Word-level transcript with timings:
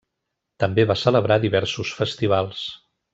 També 0.63 0.85
va 0.91 0.95
celebrar 1.01 1.37
diversos 1.45 1.91
festivals. 2.01 2.65